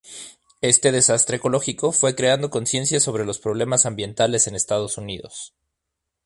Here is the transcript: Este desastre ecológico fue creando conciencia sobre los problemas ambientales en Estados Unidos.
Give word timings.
Este 0.61 0.91
desastre 0.91 1.37
ecológico 1.37 1.91
fue 1.91 2.15
creando 2.15 2.49
conciencia 2.49 2.99
sobre 2.99 3.23
los 3.23 3.37
problemas 3.37 3.85
ambientales 3.85 4.47
en 4.47 4.55
Estados 4.55 4.97
Unidos. 4.97 5.53